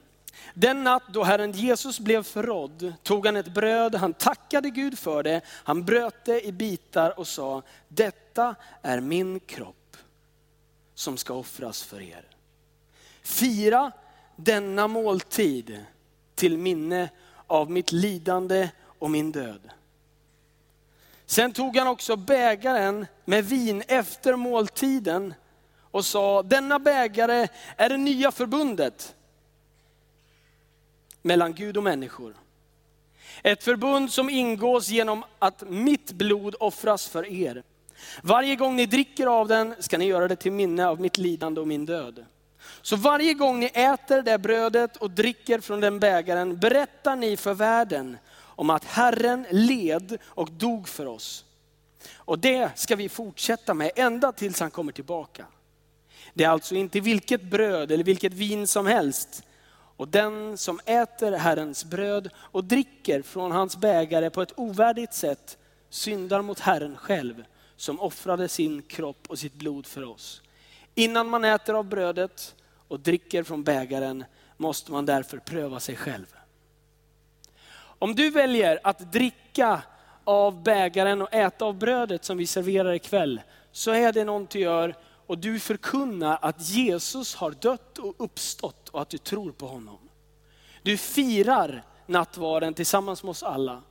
Den 0.53 0.83
natt 0.83 1.03
då 1.09 1.23
Herren 1.23 1.51
Jesus 1.51 1.99
blev 1.99 2.23
förrådd 2.23 2.93
tog 3.03 3.25
han 3.25 3.35
ett 3.35 3.53
bröd, 3.53 3.95
han 3.95 4.13
tackade 4.13 4.69
Gud 4.69 4.99
för 4.99 5.23
det, 5.23 5.41
han 5.47 5.85
bröt 5.85 6.25
det 6.25 6.47
i 6.47 6.51
bitar 6.51 7.19
och 7.19 7.27
sa, 7.27 7.61
detta 7.87 8.55
är 8.81 8.99
min 8.99 9.39
kropp 9.39 9.82
som 10.95 11.17
ska 11.17 11.33
offras 11.33 11.83
för 11.83 12.01
er. 12.01 12.25
Fira 13.21 13.91
denna 14.35 14.87
måltid 14.87 15.85
till 16.35 16.57
minne 16.57 17.09
av 17.47 17.71
mitt 17.71 17.91
lidande 17.91 18.69
och 18.99 19.11
min 19.11 19.31
död. 19.31 19.69
Sen 21.25 21.53
tog 21.53 21.77
han 21.77 21.87
också 21.87 22.15
bägaren 22.15 23.05
med 23.25 23.45
vin 23.45 23.83
efter 23.87 24.35
måltiden 24.35 25.33
och 25.79 26.05
sa, 26.05 26.43
denna 26.43 26.79
bägare 26.79 27.47
är 27.77 27.89
det 27.89 27.97
nya 27.97 28.31
förbundet 28.31 29.15
mellan 31.21 31.53
Gud 31.53 31.77
och 31.77 31.83
människor. 31.83 32.35
Ett 33.43 33.63
förbund 33.63 34.11
som 34.11 34.29
ingås 34.29 34.89
genom 34.89 35.23
att 35.39 35.69
mitt 35.69 36.11
blod 36.11 36.55
offras 36.59 37.07
för 37.07 37.25
er. 37.25 37.63
Varje 38.21 38.55
gång 38.55 38.75
ni 38.75 38.85
dricker 38.85 39.27
av 39.27 39.47
den 39.47 39.75
ska 39.79 39.97
ni 39.97 40.05
göra 40.05 40.27
det 40.27 40.35
till 40.35 40.51
minne 40.51 40.87
av 40.87 41.01
mitt 41.01 41.17
lidande 41.17 41.61
och 41.61 41.67
min 41.67 41.85
död. 41.85 42.25
Så 42.81 42.95
varje 42.95 43.33
gång 43.33 43.59
ni 43.59 43.65
äter 43.65 44.21
det 44.21 44.37
brödet 44.37 44.97
och 44.97 45.11
dricker 45.11 45.59
från 45.59 45.79
den 45.79 45.99
bägaren 45.99 46.57
berättar 46.57 47.15
ni 47.15 47.37
för 47.37 47.53
världen 47.53 48.17
om 48.39 48.69
att 48.69 48.85
Herren 48.85 49.45
led 49.49 50.17
och 50.23 50.51
dog 50.51 50.87
för 50.87 51.05
oss. 51.05 51.45
Och 52.15 52.39
det 52.39 52.69
ska 52.75 52.95
vi 52.95 53.09
fortsätta 53.09 53.73
med 53.73 53.91
ända 53.95 54.31
tills 54.31 54.59
han 54.59 54.71
kommer 54.71 54.91
tillbaka. 54.91 55.45
Det 56.33 56.43
är 56.43 56.49
alltså 56.49 56.75
inte 56.75 56.99
vilket 56.99 57.41
bröd 57.41 57.91
eller 57.91 58.03
vilket 58.03 58.33
vin 58.33 58.67
som 58.67 58.85
helst. 58.85 59.43
Och 59.97 60.07
den 60.07 60.57
som 60.57 60.79
äter 60.85 61.31
Herrens 61.31 61.85
bröd 61.85 62.29
och 62.35 62.63
dricker 62.63 63.21
från 63.21 63.51
hans 63.51 63.77
bägare 63.77 64.29
på 64.29 64.41
ett 64.41 64.53
ovärdigt 64.55 65.13
sätt 65.13 65.57
syndar 65.89 66.41
mot 66.41 66.59
Herren 66.59 66.97
själv 66.97 67.43
som 67.75 67.99
offrade 67.99 68.47
sin 68.47 68.81
kropp 68.81 69.25
och 69.27 69.39
sitt 69.39 69.53
blod 69.53 69.85
för 69.85 70.03
oss. 70.03 70.41
Innan 70.95 71.29
man 71.29 71.45
äter 71.45 71.73
av 71.75 71.85
brödet 71.85 72.55
och 72.87 72.99
dricker 72.99 73.43
från 73.43 73.63
bägaren 73.63 74.25
måste 74.57 74.91
man 74.91 75.05
därför 75.05 75.37
pröva 75.37 75.79
sig 75.79 75.95
själv. 75.95 76.35
Om 77.75 78.15
du 78.15 78.29
väljer 78.29 78.79
att 78.83 79.11
dricka 79.11 79.81
av 80.23 80.63
bägaren 80.63 81.21
och 81.21 81.33
äta 81.33 81.65
av 81.65 81.77
brödet 81.77 82.25
som 82.25 82.37
vi 82.37 82.47
serverar 82.47 82.93
ikväll, 82.93 83.41
så 83.71 83.91
är 83.91 84.13
det 84.13 84.23
något 84.23 84.49
du 84.49 84.59
gör 84.59 84.95
och 85.27 85.37
du 85.37 85.59
förkunnar 85.59 86.39
att 86.41 86.69
Jesus 86.69 87.35
har 87.35 87.51
dött 87.51 87.97
och 87.97 88.15
uppstått 88.17 88.89
och 88.89 89.01
att 89.01 89.09
du 89.09 89.17
tror 89.17 89.51
på 89.51 89.67
honom. 89.67 89.97
Du 90.81 90.97
firar 90.97 91.83
nattvarden 92.05 92.73
tillsammans 92.73 93.23
med 93.23 93.29
oss 93.29 93.43
alla. 93.43 93.81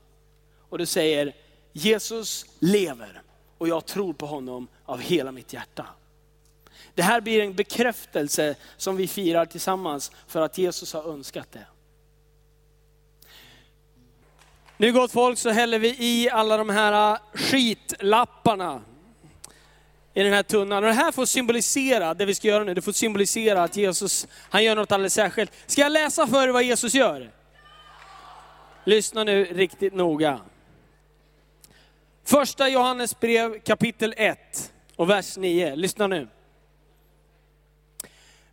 Och 0.69 0.79
du 0.79 0.87
säger, 0.87 1.37
Jesus 1.73 2.47
lever 2.59 3.23
och 3.62 3.69
jag 3.69 3.87
tror 3.87 4.12
på 4.12 4.26
honom 4.26 4.69
av 4.85 5.00
hela 5.00 5.33
mitt 5.33 5.52
hjärta. 5.52 5.87
Det 6.95 7.02
här 7.02 7.21
blir 7.21 7.42
en 7.42 7.54
bekräftelse 7.54 8.54
som 8.76 8.97
vi 8.97 9.09
firar 9.09 9.47
tillsammans 9.47 10.12
för 10.26 10.40
att 10.40 10.59
Jesus 10.59 10.92
har 10.92 11.12
önskat 11.12 11.49
det. 11.52 11.66
Nu 14.76 14.92
gott 14.92 15.12
folk 15.12 15.38
så 15.38 15.50
häller 15.50 15.78
vi 15.78 15.97
i 15.99 16.31
alla 16.31 16.57
de 16.57 16.71
här 16.71 17.12
äh, 17.12 17.21
skitlapparna 17.35 18.83
i 20.14 20.23
den 20.23 20.33
här 20.33 20.42
tunnan. 20.42 20.85
Och 20.85 20.88
det 20.88 20.97
här 20.97 21.12
får 21.12 21.26
symbolisera, 21.26 22.14
det 22.14 22.25
vi 22.25 22.35
ska 22.35 22.49
göra 22.49 22.64
nu, 22.64 22.75
det 22.75 22.83
får 22.83 22.92
symbolisera 22.92 23.62
att 23.62 23.76
Jesus, 23.76 24.26
han 24.50 24.64
gör 24.64 24.76
något 24.76 24.92
alldeles 24.92 25.14
särskilt. 25.14 25.52
Ska 25.66 25.81
jag 25.81 25.92
läsa 25.92 26.26
för 26.26 26.49
er 26.49 26.52
vad 26.52 26.62
Jesus 26.62 26.95
gör? 26.95 27.31
Lyssna 28.85 29.25
nu 29.25 29.45
riktigt 29.45 29.95
noga. 29.95 30.40
Första 32.25 32.69
Johannes 32.69 33.21
brev 33.21 33.61
kapitel 33.61 34.14
1 34.17 34.73
och 34.97 35.11
vers 35.11 35.37
9. 35.37 35.76
Lyssna 35.76 36.07
nu. 36.07 36.29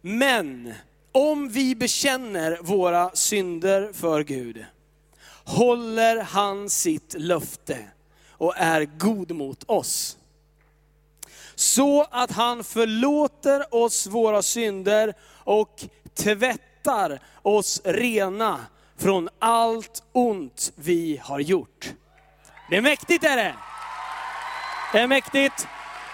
Men 0.01 0.73
om 1.11 1.49
vi 1.49 1.75
bekänner 1.75 2.57
våra 2.61 3.11
synder 3.13 3.93
för 3.93 4.23
Gud, 4.23 4.65
håller 5.43 6.21
han 6.21 6.69
sitt 6.69 7.15
löfte 7.17 7.77
och 8.29 8.53
är 8.57 8.85
god 8.85 9.31
mot 9.31 9.63
oss. 9.63 10.17
Så 11.55 12.03
att 12.11 12.31
han 12.31 12.63
förlåter 12.63 13.75
oss 13.75 14.07
våra 14.07 14.41
synder 14.41 15.13
och 15.31 15.85
tvättar 16.13 17.21
oss 17.41 17.81
rena 17.83 18.59
från 18.97 19.29
allt 19.39 20.03
ont 20.11 20.71
vi 20.75 21.21
har 21.23 21.39
gjort. 21.39 21.93
Det 22.69 22.77
är 22.77 22.81
mäktigt 22.81 23.23
är 23.23 23.37
det. 23.37 23.55
Det 24.93 24.99
är 24.99 25.07
mäktigt. 25.07 25.67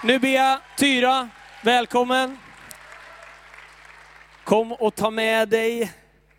Nu 0.04 0.18
ber 0.18 0.28
jag 0.28 0.58
Tyra, 0.78 1.28
välkommen. 1.64 2.38
Kom 4.44 4.72
och 4.72 4.94
ta 4.94 5.10
med 5.10 5.48
dig 5.48 5.92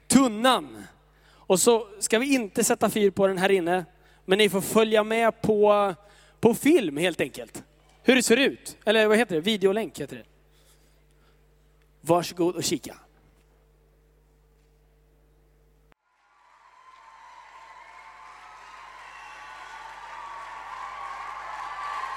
tunnan. 0.07 0.83
Och 1.29 1.59
så 1.59 1.88
ska 2.00 2.19
vi 2.19 2.33
inte 2.33 2.63
sätta 2.63 2.89
fyr 2.89 3.12
på 3.12 3.27
den 3.27 3.38
här 3.38 3.51
inne, 3.51 3.86
men 4.25 4.38
ni 4.38 4.50
får 4.50 4.62
följa 4.62 5.03
med 5.03 5.41
på, 5.41 5.93
på 6.39 6.53
film 6.53 6.97
helt 6.97 7.21
enkelt. 7.21 7.63
Hur 8.03 8.15
det 8.15 8.24
ser 8.24 8.38
ut, 8.38 8.77
eller 8.86 9.07
vad 9.07 9.17
heter 9.17 9.36
det, 9.36 9.41
videolänk 9.41 10.00
heter 10.00 10.15
det. 10.15 10.25
Varsågod 12.01 12.55
och 12.55 12.63
kika. 12.63 12.95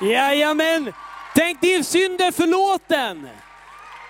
Jajamän! 0.01 0.93
Tänk 1.35 1.61
din 1.61 1.85
synd 1.85 2.21
är 2.21 2.33
förlåten! 2.33 3.29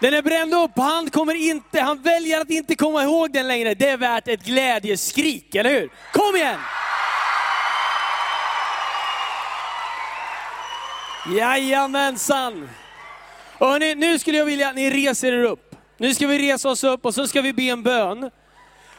Den 0.01 0.15
är 0.15 0.23
bränd 0.23 0.55
upp 0.55 0.71
han 0.77 1.11
kommer 1.11 1.35
inte, 1.35 1.81
han 1.81 2.03
väljer 2.03 2.41
att 2.41 2.51
inte 2.51 2.75
komma 2.75 3.03
ihåg 3.03 3.33
den 3.33 3.49
längre. 3.49 3.75
Det 3.75 3.89
är 3.89 3.97
värt 3.97 4.29
ett 4.29 4.45
glädjeskrik, 4.45 5.55
eller 5.55 5.71
hur? 5.71 5.91
Kom 6.13 6.37
igen! 6.37 6.59
Jajamensan! 11.37 12.69
Och 13.59 13.67
hörni, 13.69 13.95
nu 13.95 14.19
skulle 14.19 14.39
jag 14.39 14.45
vilja 14.45 14.69
att 14.69 14.75
ni 14.75 14.91
reser 14.91 15.33
er 15.33 15.45
upp. 15.45 15.77
Nu 15.99 16.15
ska 16.15 16.27
vi 16.27 16.53
resa 16.53 16.71
oss 16.71 16.85
upp 16.85 17.05
och 17.05 17.15
så 17.15 17.27
ska 17.27 17.43
vi 17.43 17.53
be 17.53 17.63
en 17.63 17.83
bön. 17.83 18.31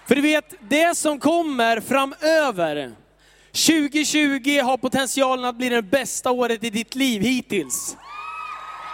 För 0.08 0.16
du 0.16 0.22
vet, 0.22 0.54
det 0.60 0.98
som 0.98 1.20
kommer 1.20 1.80
framöver, 1.80 2.92
2020 3.54 4.60
har 4.64 4.78
potentialen 4.78 5.46
att 5.46 5.56
bli 5.56 5.70
det 5.70 5.82
bästa 5.82 6.32
året 6.32 6.64
i 6.64 6.70
ditt 6.70 6.96
liv 6.96 7.22
hittills. 7.22 7.98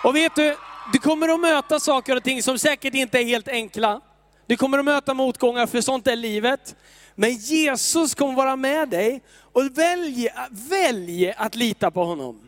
Och 0.03 0.15
vet 0.15 0.35
du, 0.35 0.55
du 0.93 0.99
kommer 0.99 1.29
att 1.29 1.39
möta 1.39 1.79
saker 1.79 2.15
och 2.15 2.23
ting 2.23 2.43
som 2.43 2.59
säkert 2.59 2.93
inte 2.93 3.19
är 3.19 3.23
helt 3.23 3.47
enkla. 3.47 4.01
Du 4.47 4.57
kommer 4.57 4.79
att 4.79 4.85
möta 4.85 5.13
motgångar, 5.13 5.67
för 5.67 5.81
sånt 5.81 6.07
är 6.07 6.15
livet. 6.15 6.75
Men 7.15 7.35
Jesus 7.35 8.15
kommer 8.15 8.33
vara 8.33 8.55
med 8.55 8.89
dig 8.89 9.21
och 9.39 9.77
välj, 9.77 10.29
välj 10.49 11.33
att 11.37 11.55
lita 11.55 11.91
på 11.91 12.03
honom. 12.03 12.39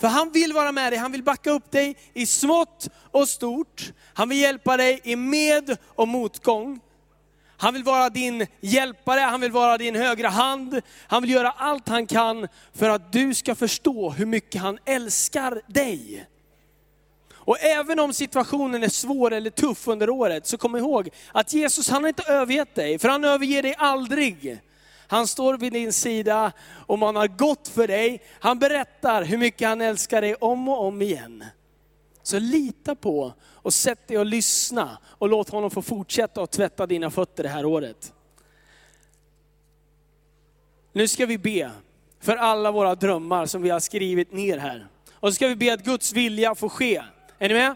För 0.00 0.08
han 0.08 0.32
vill 0.32 0.52
vara 0.52 0.72
med 0.72 0.92
dig, 0.92 0.98
han 0.98 1.12
vill 1.12 1.22
backa 1.22 1.50
upp 1.50 1.70
dig 1.70 1.96
i 2.14 2.26
smått 2.26 2.88
och 3.10 3.28
stort. 3.28 3.92
Han 4.14 4.28
vill 4.28 4.38
hjälpa 4.38 4.76
dig 4.76 5.00
i 5.04 5.16
med 5.16 5.76
och 5.86 6.08
motgång. 6.08 6.80
Han 7.56 7.74
vill 7.74 7.84
vara 7.84 8.10
din 8.10 8.46
hjälpare, 8.60 9.20
han 9.20 9.40
vill 9.40 9.52
vara 9.52 9.78
din 9.78 9.96
högra 9.96 10.28
hand. 10.28 10.80
Han 11.06 11.22
vill 11.22 11.30
göra 11.30 11.50
allt 11.50 11.88
han 11.88 12.06
kan 12.06 12.48
för 12.74 12.90
att 12.90 13.12
du 13.12 13.34
ska 13.34 13.54
förstå 13.54 14.10
hur 14.10 14.26
mycket 14.26 14.60
han 14.60 14.78
älskar 14.84 15.62
dig. 15.66 16.26
Och 17.34 17.60
även 17.60 18.00
om 18.00 18.12
situationen 18.12 18.82
är 18.82 18.88
svår 18.88 19.32
eller 19.32 19.50
tuff 19.50 19.88
under 19.88 20.10
året, 20.10 20.46
så 20.46 20.58
kom 20.58 20.76
ihåg 20.76 21.08
att 21.32 21.52
Jesus 21.52 21.90
han 21.90 22.02
har 22.02 22.08
inte 22.08 22.32
övergett 22.32 22.74
dig, 22.74 22.98
för 22.98 23.08
han 23.08 23.24
överger 23.24 23.62
dig 23.62 23.74
aldrig. 23.78 24.60
Han 25.06 25.26
står 25.26 25.58
vid 25.58 25.72
din 25.72 25.92
sida 25.92 26.52
och 26.86 26.98
man 26.98 27.16
har 27.16 27.28
gått 27.28 27.68
för 27.68 27.88
dig. 27.88 28.22
Han 28.40 28.58
berättar 28.58 29.24
hur 29.24 29.38
mycket 29.38 29.68
han 29.68 29.80
älskar 29.80 30.20
dig 30.20 30.34
om 30.34 30.68
och 30.68 30.84
om 30.84 31.02
igen. 31.02 31.44
Så 32.24 32.38
lita 32.38 32.94
på 32.94 33.32
och 33.54 33.74
sätt 33.74 34.08
dig 34.08 34.18
och 34.18 34.26
lyssna 34.26 34.98
och 35.04 35.28
låt 35.28 35.50
honom 35.50 35.70
få 35.70 35.82
fortsätta 35.82 36.42
att 36.42 36.50
tvätta 36.50 36.86
dina 36.86 37.10
fötter 37.10 37.42
det 37.42 37.48
här 37.48 37.64
året. 37.64 38.12
Nu 40.92 41.08
ska 41.08 41.26
vi 41.26 41.38
be 41.38 41.70
för 42.20 42.36
alla 42.36 42.72
våra 42.72 42.94
drömmar 42.94 43.46
som 43.46 43.62
vi 43.62 43.70
har 43.70 43.80
skrivit 43.80 44.32
ner 44.32 44.58
här. 44.58 44.86
Och 45.12 45.28
så 45.28 45.34
ska 45.34 45.48
vi 45.48 45.56
be 45.56 45.72
att 45.72 45.84
Guds 45.84 46.12
vilja 46.12 46.54
får 46.54 46.68
ske. 46.68 47.02
Är 47.38 47.48
ni 47.48 47.54
med? 47.54 47.74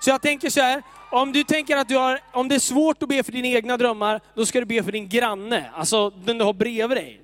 Så 0.00 0.10
jag 0.10 0.22
tänker 0.22 0.50
så 0.50 0.60
här, 0.60 0.82
om 1.10 1.32
du 1.32 1.44
tänker 1.44 1.76
att 1.76 1.88
du 1.88 1.96
har, 1.96 2.20
om 2.32 2.48
det 2.48 2.54
är 2.54 2.58
svårt 2.58 3.02
att 3.02 3.08
be 3.08 3.22
för 3.22 3.32
dina 3.32 3.48
egna 3.48 3.76
drömmar, 3.76 4.20
då 4.34 4.46
ska 4.46 4.60
du 4.60 4.66
be 4.66 4.82
för 4.82 4.92
din 4.92 5.08
granne, 5.08 5.70
alltså 5.74 6.10
den 6.10 6.38
du 6.38 6.44
har 6.44 6.52
bredvid 6.52 6.98
dig. 6.98 7.20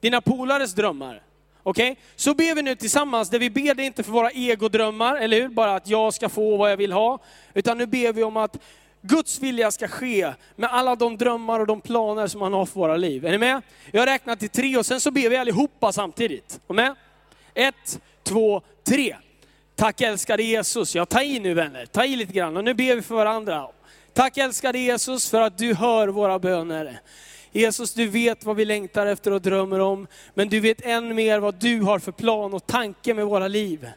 Dina 0.00 0.20
polares 0.20 0.74
drömmar. 0.74 1.22
Okej? 1.62 1.90
Okay? 1.90 2.02
Så 2.16 2.34
ber 2.34 2.54
vi 2.54 2.62
nu 2.62 2.74
tillsammans, 2.74 3.30
där 3.30 3.38
vi 3.38 3.50
ber 3.50 3.74
det 3.74 3.84
inte 3.84 4.02
för 4.02 4.12
våra 4.12 4.30
egodrömmar, 4.30 5.16
eller 5.16 5.40
hur? 5.40 5.48
Bara 5.48 5.76
att 5.76 5.88
jag 5.88 6.14
ska 6.14 6.28
få 6.28 6.56
vad 6.56 6.70
jag 6.70 6.76
vill 6.76 6.92
ha. 6.92 7.18
Utan 7.54 7.78
nu 7.78 7.86
ber 7.86 8.12
vi 8.12 8.22
om 8.22 8.36
att 8.36 8.58
Guds 9.02 9.40
vilja 9.40 9.70
ska 9.70 9.88
ske 9.88 10.32
med 10.56 10.70
alla 10.72 10.96
de 10.96 11.16
drömmar 11.16 11.60
och 11.60 11.66
de 11.66 11.80
planer 11.80 12.26
som 12.26 12.42
han 12.42 12.52
har 12.52 12.66
för 12.66 12.80
våra 12.80 12.96
liv. 12.96 13.26
Är 13.26 13.30
ni 13.30 13.38
med? 13.38 13.62
Jag 13.90 14.06
räknar 14.06 14.36
till 14.36 14.48
tre 14.48 14.76
och 14.76 14.86
sen 14.86 15.00
så 15.00 15.10
ber 15.10 15.28
vi 15.28 15.36
allihopa 15.36 15.92
samtidigt. 15.92 16.60
Är 16.68 16.74
med? 16.74 16.94
Ett, 17.54 18.00
två, 18.22 18.62
tre. 18.84 19.16
Tack 19.76 20.00
älskade 20.00 20.42
Jesus. 20.42 20.94
Ja, 20.94 21.06
ta 21.06 21.22
i 21.22 21.40
nu 21.40 21.54
vänner, 21.54 21.86
ta 21.86 22.04
i 22.04 22.16
lite 22.16 22.32
grann 22.32 22.56
och 22.56 22.64
nu 22.64 22.74
ber 22.74 22.96
vi 22.96 23.02
för 23.02 23.14
varandra. 23.14 23.68
Tack 24.14 24.36
älskade 24.36 24.78
Jesus 24.78 25.30
för 25.30 25.40
att 25.40 25.58
du 25.58 25.74
hör 25.74 26.08
våra 26.08 26.38
böner. 26.38 27.00
Jesus, 27.52 27.94
du 27.94 28.06
vet 28.06 28.44
vad 28.44 28.56
vi 28.56 28.64
längtar 28.64 29.06
efter 29.06 29.30
och 29.30 29.42
drömmer 29.42 29.80
om, 29.80 30.06
men 30.34 30.48
du 30.48 30.60
vet 30.60 30.86
än 30.86 31.14
mer 31.14 31.38
vad 31.38 31.54
du 31.54 31.80
har 31.80 31.98
för 31.98 32.12
plan 32.12 32.54
och 32.54 32.66
tanke 32.66 33.14
med 33.14 33.26
våra 33.26 33.48
liv. 33.48 33.88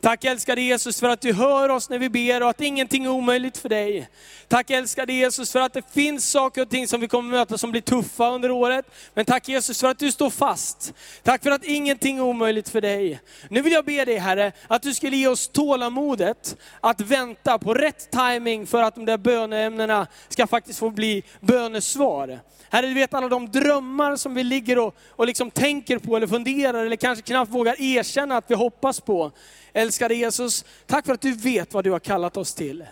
Tack 0.00 0.24
älskade 0.24 0.60
Jesus 0.60 1.00
för 1.00 1.08
att 1.08 1.20
du 1.20 1.32
hör 1.32 1.68
oss 1.68 1.90
när 1.90 1.98
vi 1.98 2.08
ber 2.08 2.42
och 2.42 2.50
att 2.50 2.60
ingenting 2.60 3.04
är 3.04 3.08
omöjligt 3.08 3.58
för 3.58 3.68
dig. 3.68 4.08
Tack 4.48 4.70
älskade 4.70 5.12
Jesus 5.12 5.52
för 5.52 5.60
att 5.60 5.72
det 5.72 5.92
finns 5.92 6.30
saker 6.30 6.62
och 6.62 6.70
ting 6.70 6.88
som 6.88 7.00
vi 7.00 7.08
kommer 7.08 7.30
möta 7.30 7.58
som 7.58 7.70
blir 7.70 7.80
tuffa 7.80 8.30
under 8.30 8.50
året. 8.50 8.86
Men 9.14 9.24
tack 9.24 9.48
Jesus 9.48 9.80
för 9.80 9.88
att 9.88 9.98
du 9.98 10.12
står 10.12 10.30
fast. 10.30 10.94
Tack 11.22 11.42
för 11.42 11.50
att 11.50 11.64
ingenting 11.64 12.18
är 12.18 12.22
omöjligt 12.22 12.68
för 12.68 12.80
dig. 12.80 13.20
Nu 13.50 13.62
vill 13.62 13.72
jag 13.72 13.84
be 13.84 14.04
dig 14.04 14.18
Herre, 14.18 14.52
att 14.68 14.82
du 14.82 14.94
skulle 14.94 15.16
ge 15.16 15.28
oss 15.28 15.48
tålamodet 15.48 16.56
att 16.80 17.00
vänta 17.00 17.58
på 17.58 17.74
rätt 17.74 18.10
timing 18.10 18.66
för 18.66 18.82
att 18.82 18.94
de 18.94 19.04
där 19.04 19.18
böneämnena 19.18 20.06
ska 20.28 20.46
faktiskt 20.46 20.78
få 20.78 20.90
bli 20.90 21.22
bönesvar. 21.40 22.40
Herre, 22.70 22.86
du 22.86 22.94
vet 22.94 23.14
alla 23.14 23.28
de 23.28 23.50
drömmar 23.50 24.16
som 24.16 24.34
vi 24.34 24.44
ligger 24.44 24.78
och, 24.78 24.94
och 25.10 25.26
liksom 25.26 25.50
tänker 25.50 25.98
på 25.98 26.16
eller 26.16 26.26
funderar 26.26 26.84
eller 26.84 26.96
kanske 26.96 27.22
knappt 27.22 27.52
vågar 27.52 27.80
erkänna 27.80 28.36
att 28.36 28.44
vi 28.48 28.54
hoppas 28.54 29.00
på. 29.00 29.32
Älskade 29.88 30.14
Jesus, 30.14 30.64
tack 30.86 31.06
för 31.06 31.12
att 31.12 31.20
du 31.20 31.32
vet 31.32 31.74
vad 31.74 31.84
du 31.84 31.90
har 31.90 31.98
kallat 31.98 32.36
oss 32.36 32.54
till. 32.54 32.86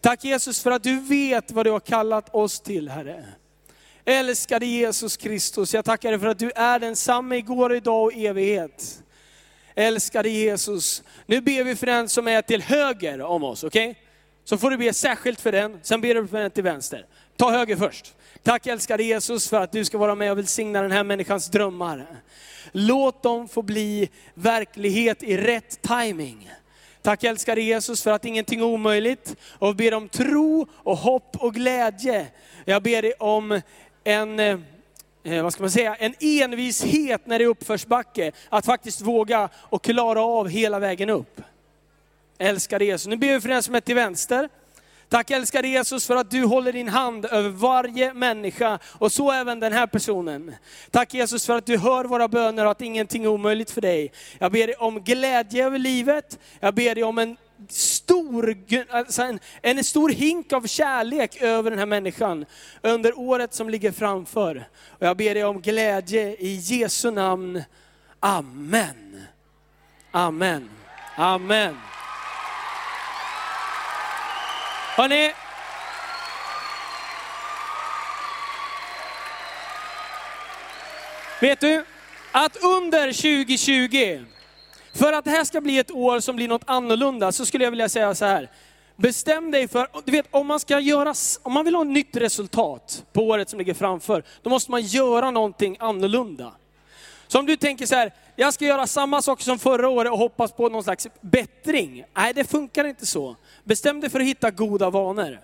Tack 0.00 0.24
Jesus 0.24 0.62
för 0.62 0.70
att 0.70 0.82
du 0.82 1.00
vet 1.00 1.50
vad 1.50 1.66
du 1.66 1.70
har 1.70 1.80
kallat 1.80 2.34
oss 2.34 2.60
till 2.60 2.88
Herre. 2.88 3.24
Älskade 4.04 4.66
Jesus 4.66 5.16
Kristus, 5.16 5.74
jag 5.74 5.84
tackar 5.84 6.10
dig 6.10 6.20
för 6.20 6.26
att 6.26 6.38
du 6.38 6.50
är 6.50 6.78
densamme 6.78 7.36
igår, 7.36 7.74
idag 7.74 8.04
och 8.04 8.12
evighet. 8.12 9.02
Älskade 9.74 10.28
Jesus, 10.28 11.02
nu 11.26 11.40
ber 11.40 11.64
vi 11.64 11.76
för 11.76 11.86
den 11.86 12.08
som 12.08 12.28
är 12.28 12.42
till 12.42 12.62
höger 12.62 13.20
om 13.20 13.44
oss, 13.44 13.64
okej? 13.64 13.90
Okay? 13.90 14.02
Så 14.44 14.58
får 14.58 14.70
du 14.70 14.76
be 14.76 14.92
särskilt 14.92 15.40
för 15.40 15.52
den, 15.52 15.80
sen 15.82 16.00
ber 16.00 16.14
du 16.14 16.28
för 16.28 16.38
den 16.38 16.50
till 16.50 16.64
vänster. 16.64 17.06
Ta 17.38 17.50
höger 17.50 17.76
först. 17.76 18.14
Tack 18.42 18.66
älskade 18.66 19.02
Jesus 19.02 19.48
för 19.48 19.60
att 19.60 19.72
du 19.72 19.84
ska 19.84 19.98
vara 19.98 20.14
med 20.14 20.32
och 20.32 20.38
välsigna 20.38 20.82
den 20.82 20.92
här 20.92 21.04
människans 21.04 21.48
drömmar. 21.48 22.06
Låt 22.72 23.22
dem 23.22 23.48
få 23.48 23.62
bli 23.62 24.10
verklighet 24.34 25.22
i 25.22 25.36
rätt 25.36 25.82
timing. 25.82 26.50
Tack 27.02 27.24
älskade 27.24 27.60
Jesus 27.60 28.02
för 28.02 28.10
att 28.10 28.24
ingenting 28.24 28.60
är 28.60 28.64
omöjligt. 28.64 29.36
Och 29.58 29.76
ber 29.76 29.94
om 29.94 30.08
tro 30.08 30.66
och 30.72 30.96
hopp 30.96 31.36
och 31.36 31.54
glädje. 31.54 32.26
Jag 32.64 32.82
ber 32.82 33.02
dig 33.02 33.12
om 33.12 33.60
en, 34.04 34.40
eh, 34.40 34.58
eh, 35.24 35.42
vad 35.42 35.52
ska 35.52 35.62
man 35.62 35.70
säga, 35.70 35.94
en 35.94 36.14
envishet 36.20 37.26
när 37.26 37.38
det 37.38 37.44
är 37.44 37.48
uppförsbacke. 37.48 38.32
Att 38.48 38.66
faktiskt 38.66 39.00
våga 39.00 39.48
och 39.54 39.84
klara 39.84 40.22
av 40.22 40.48
hela 40.48 40.78
vägen 40.78 41.10
upp. 41.10 41.40
Älskade 42.38 42.84
Jesus. 42.84 43.06
Nu 43.06 43.16
ber 43.16 43.34
vi 43.34 43.40
för 43.40 43.48
den 43.48 43.62
som 43.62 43.74
är 43.74 43.80
till 43.80 43.94
vänster. 43.94 44.48
Tack 45.08 45.30
älskade 45.30 45.68
Jesus 45.68 46.06
för 46.06 46.16
att 46.16 46.30
du 46.30 46.44
håller 46.44 46.72
din 46.72 46.88
hand 46.88 47.24
över 47.24 47.48
varje 47.48 48.14
människa 48.14 48.78
och 48.84 49.12
så 49.12 49.32
även 49.32 49.60
den 49.60 49.72
här 49.72 49.86
personen. 49.86 50.54
Tack 50.90 51.14
Jesus 51.14 51.46
för 51.46 51.58
att 51.58 51.66
du 51.66 51.78
hör 51.78 52.04
våra 52.04 52.28
böner 52.28 52.64
och 52.64 52.70
att 52.70 52.80
ingenting 52.80 53.24
är 53.24 53.28
omöjligt 53.28 53.70
för 53.70 53.80
dig. 53.80 54.12
Jag 54.38 54.52
ber 54.52 54.66
dig 54.66 54.76
om 54.76 55.00
glädje 55.00 55.66
över 55.66 55.78
livet. 55.78 56.38
Jag 56.60 56.74
ber 56.74 56.94
dig 56.94 57.04
om 57.04 57.18
en 57.18 57.36
stor, 57.68 58.56
alltså 58.90 59.22
en, 59.22 59.40
en 59.62 59.84
stor 59.84 60.08
hink 60.08 60.52
av 60.52 60.66
kärlek 60.66 61.42
över 61.42 61.70
den 61.70 61.78
här 61.78 61.86
människan 61.86 62.44
under 62.82 63.18
året 63.18 63.54
som 63.54 63.70
ligger 63.70 63.92
framför. 63.92 64.68
Och 64.88 65.06
jag 65.06 65.16
ber 65.16 65.34
dig 65.34 65.44
om 65.44 65.60
glädje 65.60 66.36
i 66.38 66.54
Jesu 66.54 67.10
namn. 67.10 67.62
Amen. 68.20 69.26
Amen. 70.10 70.70
Amen. 71.16 71.76
Hörrni, 74.98 75.32
vet 81.40 81.60
du 81.60 81.84
att 82.32 82.56
under 82.56 83.12
2020, 83.12 84.24
för 84.94 85.12
att 85.12 85.24
det 85.24 85.30
här 85.30 85.44
ska 85.44 85.60
bli 85.60 85.78
ett 85.78 85.90
år 85.90 86.20
som 86.20 86.36
blir 86.36 86.48
något 86.48 86.62
annorlunda, 86.66 87.32
så 87.32 87.46
skulle 87.46 87.64
jag 87.64 87.70
vilja 87.70 87.88
säga 87.88 88.14
så 88.14 88.24
här. 88.24 88.50
Bestäm 88.96 89.50
dig 89.50 89.68
för, 89.68 89.88
du 90.04 90.12
vet 90.12 90.26
om 90.30 90.46
man 90.46 90.60
ska 90.60 90.80
göra, 90.80 91.14
om 91.42 91.52
man 91.52 91.64
vill 91.64 91.74
ha 91.74 91.82
ett 91.82 91.88
nytt 91.88 92.16
resultat 92.16 93.04
på 93.12 93.22
året 93.22 93.50
som 93.50 93.58
ligger 93.58 93.74
framför, 93.74 94.22
då 94.42 94.50
måste 94.50 94.70
man 94.70 94.82
göra 94.82 95.30
någonting 95.30 95.76
annorlunda. 95.80 96.52
Så 97.28 97.38
om 97.38 97.46
du 97.46 97.56
tänker 97.56 97.86
så 97.86 97.94
här, 97.94 98.12
jag 98.36 98.54
ska 98.54 98.64
göra 98.64 98.86
samma 98.86 99.22
sak 99.22 99.40
som 99.40 99.58
förra 99.58 99.88
året 99.88 100.12
och 100.12 100.18
hoppas 100.18 100.52
på 100.52 100.68
någon 100.68 100.84
slags 100.84 101.06
bättring. 101.20 102.04
Nej, 102.14 102.34
det 102.34 102.44
funkar 102.44 102.84
inte 102.84 103.06
så. 103.06 103.36
Bestäm 103.68 104.00
dig 104.00 104.10
för 104.10 104.20
att 104.20 104.26
hitta 104.26 104.50
goda 104.50 104.90
vanor. 104.90 105.38